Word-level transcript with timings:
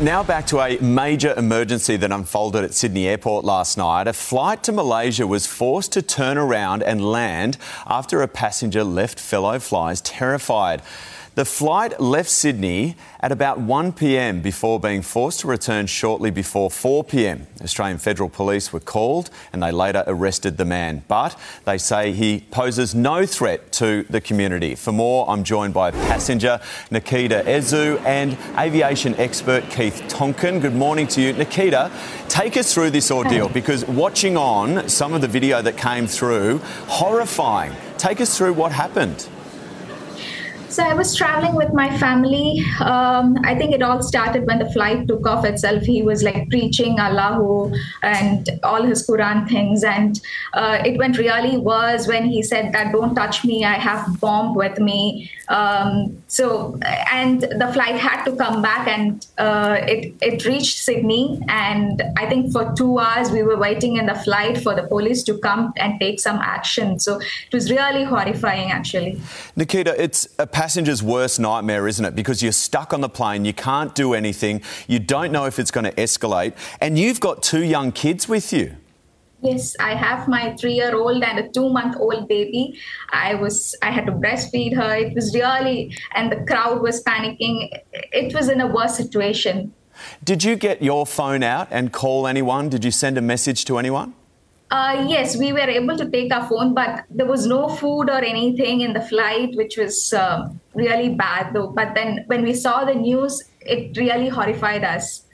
Now 0.00 0.22
back 0.22 0.46
to 0.46 0.60
a 0.60 0.78
major 0.78 1.34
emergency 1.34 1.98
that 1.98 2.10
unfolded 2.10 2.64
at 2.64 2.72
Sydney 2.72 3.06
Airport 3.06 3.44
last 3.44 3.76
night. 3.76 4.08
A 4.08 4.14
flight 4.14 4.62
to 4.62 4.72
Malaysia 4.72 5.26
was 5.26 5.46
forced 5.46 5.92
to 5.92 6.00
turn 6.00 6.38
around 6.38 6.82
and 6.82 7.04
land 7.04 7.58
after 7.86 8.22
a 8.22 8.28
passenger 8.28 8.82
left 8.82 9.20
fellow 9.20 9.58
flyers 9.58 10.00
terrified. 10.00 10.80
The 11.36 11.44
flight 11.44 12.00
left 12.00 12.28
Sydney 12.28 12.96
at 13.20 13.30
about 13.30 13.60
1 13.60 13.92
pm 13.92 14.40
before 14.42 14.80
being 14.80 15.00
forced 15.00 15.40
to 15.40 15.46
return 15.46 15.86
shortly 15.86 16.32
before 16.32 16.72
4 16.72 17.04
pm. 17.04 17.46
Australian 17.62 17.98
Federal 17.98 18.28
Police 18.28 18.72
were 18.72 18.80
called 18.80 19.30
and 19.52 19.62
they 19.62 19.70
later 19.70 20.02
arrested 20.08 20.56
the 20.56 20.64
man. 20.64 21.04
But 21.06 21.38
they 21.66 21.78
say 21.78 22.10
he 22.10 22.40
poses 22.50 22.96
no 22.96 23.26
threat 23.26 23.70
to 23.74 24.02
the 24.10 24.20
community. 24.20 24.74
For 24.74 24.90
more, 24.90 25.30
I'm 25.30 25.44
joined 25.44 25.72
by 25.72 25.92
passenger 25.92 26.60
Nikita 26.90 27.44
Ezu 27.46 28.04
and 28.04 28.36
aviation 28.58 29.14
expert 29.14 29.70
Keith 29.70 30.02
Tonkin. 30.08 30.58
Good 30.58 30.74
morning 30.74 31.06
to 31.08 31.22
you. 31.22 31.32
Nikita, 31.32 31.92
take 32.28 32.56
us 32.56 32.74
through 32.74 32.90
this 32.90 33.12
ordeal 33.12 33.48
because 33.48 33.84
watching 33.84 34.36
on 34.36 34.88
some 34.88 35.14
of 35.14 35.20
the 35.20 35.28
video 35.28 35.62
that 35.62 35.76
came 35.76 36.08
through, 36.08 36.58
horrifying. 36.88 37.72
Take 37.98 38.20
us 38.20 38.36
through 38.36 38.54
what 38.54 38.72
happened. 38.72 39.28
So 40.70 40.84
I 40.84 40.94
was 40.94 41.16
traveling 41.16 41.56
with 41.56 41.72
my 41.72 41.96
family. 41.98 42.64
Um, 42.78 43.36
I 43.42 43.56
think 43.56 43.74
it 43.74 43.82
all 43.82 44.02
started 44.02 44.46
when 44.46 44.60
the 44.60 44.70
flight 44.70 45.08
took 45.08 45.26
off 45.26 45.44
itself. 45.44 45.82
He 45.82 46.02
was 46.04 46.22
like 46.22 46.48
preaching 46.48 47.00
Allahu 47.00 47.74
and 48.04 48.48
all 48.62 48.84
his 48.84 49.04
Quran 49.04 49.48
things, 49.48 49.82
and 49.82 50.20
uh, 50.52 50.80
it 50.84 50.96
went 50.96 51.18
really 51.18 51.56
worse 51.56 52.06
when 52.06 52.24
he 52.24 52.40
said 52.44 52.72
that 52.72 52.92
"Don't 52.92 53.16
touch 53.16 53.44
me. 53.44 53.64
I 53.64 53.74
have 53.74 54.20
bomb 54.20 54.54
with 54.54 54.78
me." 54.78 55.28
Um, 55.48 56.22
so 56.28 56.78
and 57.10 57.40
the 57.40 57.68
flight 57.72 57.96
had 57.96 58.22
to 58.26 58.36
come 58.36 58.62
back, 58.62 58.86
and 58.86 59.26
uh, 59.38 59.78
it 59.80 60.14
it 60.20 60.46
reached 60.46 60.78
Sydney, 60.78 61.40
and 61.48 62.00
I 62.16 62.28
think 62.28 62.52
for 62.52 62.72
two 62.76 63.00
hours 63.00 63.32
we 63.32 63.42
were 63.42 63.58
waiting 63.58 63.96
in 63.96 64.06
the 64.06 64.14
flight 64.14 64.58
for 64.58 64.76
the 64.76 64.84
police 64.84 65.24
to 65.24 65.36
come 65.38 65.72
and 65.78 65.98
take 65.98 66.20
some 66.20 66.36
action. 66.36 67.00
So 67.00 67.18
it 67.18 67.52
was 67.52 67.72
really 67.72 68.04
horrifying, 68.04 68.70
actually. 68.70 69.20
Nikita, 69.56 70.00
it's 70.00 70.28
a 70.38 70.46
passenger's 70.70 71.02
worst 71.02 71.40
nightmare, 71.40 71.88
isn't 71.88 72.04
it? 72.04 72.14
Because 72.14 72.44
you're 72.44 72.52
stuck 72.52 72.92
on 72.92 73.00
the 73.00 73.08
plane, 73.08 73.44
you 73.44 73.52
can't 73.52 73.92
do 73.96 74.14
anything, 74.14 74.62
you 74.86 75.00
don't 75.00 75.32
know 75.32 75.46
if 75.46 75.58
it's 75.58 75.72
going 75.72 75.82
to 75.82 75.92
escalate, 75.94 76.52
and 76.80 76.96
you've 76.96 77.18
got 77.18 77.42
two 77.42 77.64
young 77.64 77.90
kids 77.90 78.28
with 78.28 78.52
you. 78.52 78.76
Yes, 79.42 79.74
I 79.80 79.96
have 79.96 80.28
my 80.28 80.54
three-year-old 80.54 81.24
and 81.24 81.40
a 81.40 81.48
two-month-old 81.48 82.28
baby. 82.28 82.78
I 83.10 83.34
was 83.34 83.74
I 83.82 83.90
had 83.90 84.06
to 84.06 84.12
breastfeed 84.12 84.76
her. 84.76 84.94
It 84.94 85.12
was 85.16 85.34
really, 85.34 85.92
and 86.14 86.30
the 86.30 86.44
crowd 86.44 86.82
was 86.82 87.02
panicking. 87.02 87.68
It 88.12 88.32
was 88.32 88.48
in 88.48 88.60
a 88.60 88.68
worse 88.68 88.96
situation. 88.96 89.74
Did 90.22 90.44
you 90.44 90.54
get 90.54 90.82
your 90.82 91.04
phone 91.04 91.42
out 91.42 91.66
and 91.72 91.92
call 91.92 92.28
anyone? 92.28 92.68
Did 92.68 92.84
you 92.84 92.92
send 92.92 93.18
a 93.18 93.22
message 93.22 93.64
to 93.64 93.78
anyone? 93.78 94.14
Uh, 94.70 95.04
yes, 95.08 95.36
we 95.36 95.52
were 95.52 95.68
able 95.68 95.96
to 95.96 96.08
take 96.08 96.32
our 96.32 96.48
phone, 96.48 96.74
but 96.74 97.04
there 97.10 97.26
was 97.26 97.44
no 97.44 97.68
food 97.68 98.08
or 98.08 98.22
anything 98.22 98.82
in 98.82 98.92
the 98.92 99.00
flight, 99.00 99.50
which 99.56 99.76
was 99.76 100.12
uh, 100.12 100.48
really 100.74 101.08
bad, 101.08 101.52
though. 101.52 101.66
But 101.66 101.96
then 101.96 102.22
when 102.28 102.42
we 102.42 102.54
saw 102.54 102.84
the 102.84 102.94
news, 102.94 103.42
it 103.60 103.96
really 103.96 104.28
horrified 104.28 104.84
us. 104.84 105.24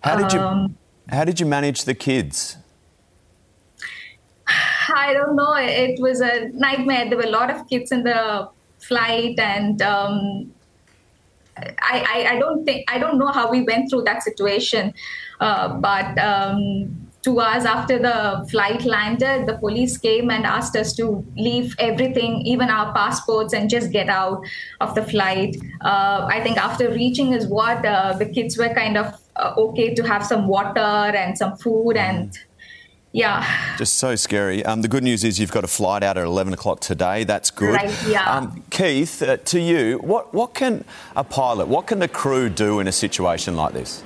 How 0.00 0.16
did 0.16 0.32
you 0.32 0.40
um, 0.40 0.76
How 1.10 1.24
did 1.24 1.38
you 1.38 1.44
manage 1.44 1.84
the 1.84 1.94
kids? 1.94 2.56
I 4.88 5.12
don't 5.12 5.36
know. 5.36 5.54
It 5.56 6.00
was 6.00 6.22
a 6.22 6.48
nightmare. 6.54 7.10
There 7.10 7.18
were 7.18 7.24
a 7.24 7.30
lot 7.30 7.50
of 7.50 7.68
kids 7.68 7.92
in 7.92 8.04
the 8.04 8.48
flight, 8.78 9.38
and 9.38 9.82
um, 9.82 10.50
I, 11.58 12.06
I, 12.08 12.26
I, 12.36 12.38
don't 12.38 12.64
think 12.64 12.90
I 12.90 12.98
don't 12.98 13.18
know 13.18 13.26
how 13.26 13.50
we 13.50 13.62
went 13.62 13.90
through 13.90 14.04
that 14.04 14.22
situation, 14.22 14.94
uh, 15.40 15.74
but. 15.74 16.18
Um, 16.18 17.04
two 17.28 17.40
hours 17.40 17.64
after 17.64 17.98
the 17.98 18.46
flight 18.50 18.84
landed, 18.84 19.46
the 19.46 19.58
police 19.58 19.98
came 19.98 20.30
and 20.30 20.46
asked 20.46 20.74
us 20.76 20.94
to 20.94 21.24
leave 21.36 21.74
everything, 21.78 22.40
even 22.52 22.70
our 22.70 22.92
passports, 22.94 23.52
and 23.52 23.68
just 23.68 23.92
get 23.92 24.08
out 24.08 24.42
of 24.80 24.94
the 24.94 25.02
flight. 25.02 25.56
Uh, 25.82 26.26
I 26.36 26.40
think 26.42 26.56
after 26.56 26.90
reaching 26.90 27.34
is 27.34 27.46
what 27.46 27.84
uh, 27.84 28.14
the 28.14 28.26
kids 28.26 28.56
were 28.56 28.72
kind 28.72 28.96
of 28.96 29.14
uh, 29.36 29.52
okay 29.58 29.94
to 29.94 30.02
have 30.04 30.24
some 30.24 30.48
water 30.48 30.80
and 31.22 31.36
some 31.36 31.56
food 31.56 31.96
and. 31.96 32.38
Yeah. 33.10 33.42
Just 33.78 33.94
so 33.94 34.16
scary. 34.16 34.62
Um, 34.64 34.82
the 34.82 34.88
good 34.88 35.02
news 35.02 35.24
is 35.24 35.40
you've 35.40 35.50
got 35.50 35.64
a 35.64 35.72
flight 35.78 36.02
out 36.02 36.18
at 36.18 36.24
11 36.24 36.52
o'clock 36.52 36.80
today. 36.80 37.24
That's 37.24 37.50
good. 37.50 37.74
Right, 37.74 37.90
yeah. 38.06 38.30
Um, 38.30 38.62
Keith, 38.70 39.22
uh, 39.22 39.38
to 39.38 39.58
you, 39.58 39.96
what, 39.98 40.34
what 40.34 40.52
can 40.52 40.84
a 41.16 41.24
pilot, 41.24 41.68
what 41.68 41.86
can 41.86 42.00
the 42.00 42.08
crew 42.08 42.50
do 42.50 42.80
in 42.80 42.86
a 42.86 42.92
situation 42.92 43.56
like 43.56 43.72
this? 43.72 44.04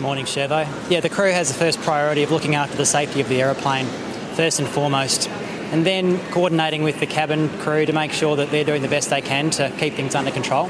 Morning, 0.00 0.26
Chevo. 0.26 0.68
Yeah, 0.90 1.00
the 1.00 1.08
crew 1.08 1.30
has 1.32 1.48
the 1.48 1.54
first 1.54 1.80
priority 1.80 2.22
of 2.22 2.30
looking 2.30 2.54
after 2.54 2.76
the 2.76 2.84
safety 2.84 3.22
of 3.22 3.30
the 3.30 3.40
aeroplane, 3.40 3.86
first 4.34 4.58
and 4.58 4.68
foremost, 4.68 5.30
and 5.72 5.86
then 5.86 6.18
coordinating 6.32 6.82
with 6.82 7.00
the 7.00 7.06
cabin 7.06 7.48
crew 7.60 7.86
to 7.86 7.94
make 7.94 8.12
sure 8.12 8.36
that 8.36 8.50
they're 8.50 8.64
doing 8.64 8.82
the 8.82 8.88
best 8.88 9.08
they 9.08 9.22
can 9.22 9.48
to 9.50 9.70
keep 9.78 9.94
things 9.94 10.14
under 10.14 10.30
control, 10.30 10.66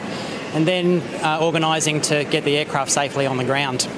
and 0.54 0.64
then 0.64 1.02
uh, 1.24 1.40
organising 1.42 2.00
to 2.02 2.22
get 2.24 2.44
the 2.44 2.56
aircraft 2.56 2.92
safely 2.92 3.26
on 3.26 3.36
the 3.36 3.44
ground. 3.44 3.88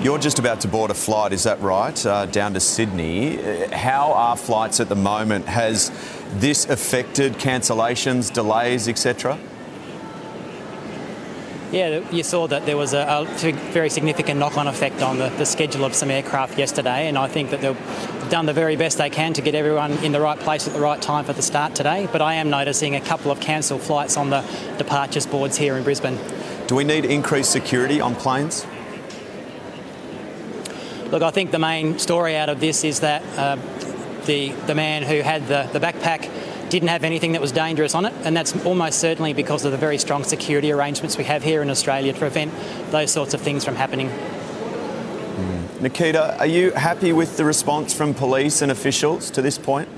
You're 0.00 0.18
just 0.18 0.38
about 0.38 0.62
to 0.62 0.68
board 0.68 0.90
a 0.90 0.94
flight, 0.94 1.34
is 1.34 1.44
that 1.44 1.60
right, 1.60 2.06
uh, 2.06 2.24
down 2.24 2.54
to 2.54 2.60
Sydney? 2.60 3.36
How 3.72 4.12
are 4.14 4.38
flights 4.38 4.80
at 4.80 4.88
the 4.88 4.96
moment? 4.96 5.46
Has 5.46 5.90
this 6.36 6.64
affected 6.64 7.34
cancellations, 7.34 8.32
delays, 8.32 8.88
etc.? 8.88 9.38
Yeah, 11.74 12.08
you 12.12 12.22
saw 12.22 12.46
that 12.46 12.66
there 12.66 12.76
was 12.76 12.94
a, 12.94 13.00
a 13.00 13.52
very 13.72 13.90
significant 13.90 14.38
knock-on 14.38 14.68
effect 14.68 15.02
on 15.02 15.18
the, 15.18 15.28
the, 15.30 15.44
schedule 15.44 15.84
of 15.84 15.92
some 15.92 16.08
aircraft 16.08 16.56
yesterday, 16.56 17.08
and 17.08 17.18
I 17.18 17.26
think 17.26 17.50
that 17.50 17.62
they've 17.62 18.30
done 18.30 18.46
the 18.46 18.52
very 18.52 18.76
best 18.76 18.96
they 18.96 19.10
can 19.10 19.32
to 19.32 19.42
get 19.42 19.56
everyone 19.56 19.90
in 20.04 20.12
the 20.12 20.20
right 20.20 20.38
place 20.38 20.68
at 20.68 20.72
the 20.72 20.78
right 20.78 21.02
time 21.02 21.24
for 21.24 21.32
the 21.32 21.42
start 21.42 21.74
today. 21.74 22.08
But 22.12 22.22
I 22.22 22.34
am 22.34 22.48
noticing 22.48 22.94
a 22.94 23.00
couple 23.00 23.32
of 23.32 23.40
cancelled 23.40 23.82
flights 23.82 24.16
on 24.16 24.30
the 24.30 24.48
departures 24.78 25.26
boards 25.26 25.56
here 25.56 25.76
in 25.76 25.82
Brisbane. 25.82 26.16
Do 26.68 26.76
we 26.76 26.84
need 26.84 27.04
increased 27.06 27.50
security 27.50 28.00
on 28.00 28.14
planes? 28.14 28.64
Look, 31.10 31.24
I 31.24 31.32
think 31.32 31.50
the 31.50 31.58
main 31.58 31.98
story 31.98 32.36
out 32.36 32.50
of 32.50 32.60
this 32.60 32.84
is 32.84 33.00
that 33.00 33.24
uh, 33.36 33.56
the 34.26 34.50
the 34.68 34.76
man 34.76 35.02
who 35.02 35.22
had 35.22 35.48
the, 35.48 35.68
the 35.72 35.80
backpack 35.80 36.30
didn't 36.74 36.88
have 36.88 37.04
anything 37.04 37.30
that 37.30 37.40
was 37.40 37.52
dangerous 37.52 37.94
on 37.94 38.04
it, 38.04 38.12
and 38.24 38.36
that's 38.36 38.52
almost 38.66 38.98
certainly 38.98 39.32
because 39.32 39.64
of 39.64 39.70
the 39.70 39.78
very 39.78 39.96
strong 39.96 40.24
security 40.24 40.72
arrangements 40.72 41.16
we 41.16 41.22
have 41.22 41.40
here 41.40 41.62
in 41.62 41.70
Australia 41.70 42.12
to 42.12 42.18
prevent 42.18 42.52
those 42.90 43.12
sorts 43.12 43.32
of 43.32 43.40
things 43.40 43.64
from 43.64 43.76
happening. 43.76 44.08
Mm. 44.08 45.80
Nikita, 45.82 46.36
are 46.40 46.48
you 46.48 46.72
happy 46.72 47.12
with 47.12 47.36
the 47.36 47.44
response 47.44 47.94
from 47.94 48.12
police 48.12 48.60
and 48.60 48.72
officials 48.72 49.30
to 49.30 49.40
this 49.40 49.56
point? 49.56 49.88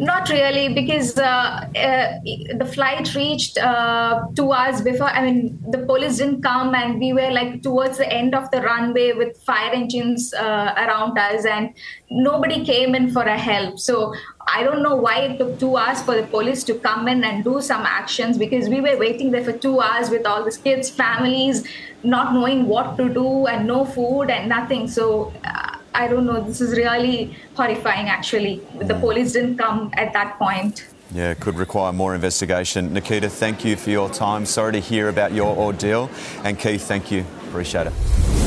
Not 0.00 0.28
really, 0.28 0.72
because 0.74 1.18
uh, 1.18 1.66
uh, 1.74 2.20
the 2.56 2.70
flight 2.72 3.16
reached 3.16 3.58
uh, 3.58 4.26
two 4.36 4.52
hours 4.52 4.80
before. 4.80 5.08
I 5.08 5.24
mean, 5.24 5.58
the 5.72 5.78
police 5.78 6.18
didn't 6.18 6.40
come, 6.40 6.72
and 6.72 7.00
we 7.00 7.12
were 7.12 7.32
like 7.32 7.62
towards 7.62 7.98
the 7.98 8.08
end 8.08 8.32
of 8.32 8.48
the 8.52 8.62
runway 8.62 9.12
with 9.14 9.36
fire 9.38 9.72
engines 9.72 10.32
uh, 10.32 10.72
around 10.76 11.18
us, 11.18 11.44
and 11.44 11.74
nobody 12.10 12.64
came 12.64 12.94
in 12.94 13.10
for 13.10 13.22
a 13.24 13.36
help. 13.36 13.80
So 13.80 14.14
I 14.46 14.62
don't 14.62 14.84
know 14.84 14.94
why 14.94 15.18
it 15.22 15.38
took 15.38 15.58
two 15.58 15.76
hours 15.76 16.00
for 16.00 16.14
the 16.14 16.22
police 16.28 16.62
to 16.64 16.74
come 16.74 17.08
in 17.08 17.24
and 17.24 17.42
do 17.42 17.60
some 17.60 17.82
actions 17.82 18.38
because 18.38 18.68
we 18.68 18.80
were 18.80 18.96
waiting 18.96 19.32
there 19.32 19.42
for 19.42 19.52
two 19.52 19.80
hours 19.80 20.10
with 20.10 20.24
all 20.26 20.44
these 20.44 20.58
kids, 20.58 20.88
families, 20.88 21.66
not 22.04 22.34
knowing 22.34 22.66
what 22.68 22.96
to 22.98 23.08
do, 23.08 23.48
and 23.48 23.66
no 23.66 23.84
food 23.84 24.30
and 24.30 24.48
nothing. 24.48 24.86
So 24.86 25.32
uh, 25.44 25.77
I 25.94 26.08
don't 26.08 26.26
know. 26.26 26.40
This 26.40 26.60
is 26.60 26.76
really 26.76 27.36
horrifying, 27.54 28.08
actually. 28.08 28.60
The 28.78 28.94
mm. 28.94 29.00
police 29.00 29.32
didn't 29.32 29.58
come 29.58 29.90
at 29.94 30.12
that 30.12 30.38
point. 30.38 30.86
Yeah, 31.12 31.34
could 31.34 31.56
require 31.56 31.92
more 31.92 32.14
investigation. 32.14 32.92
Nikita, 32.92 33.30
thank 33.30 33.64
you 33.64 33.76
for 33.76 33.90
your 33.90 34.10
time. 34.10 34.44
Sorry 34.44 34.72
to 34.72 34.80
hear 34.80 35.08
about 35.08 35.32
your 35.32 35.56
ordeal. 35.56 36.10
And 36.44 36.58
Keith, 36.58 36.82
thank 36.82 37.10
you. 37.10 37.24
Appreciate 37.48 37.86
it. 37.86 38.37